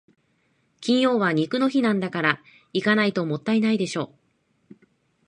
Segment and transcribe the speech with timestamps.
[0.79, 2.41] 金曜は肉の日なんだから、
[2.73, 4.11] 行かないともったいないでしょ。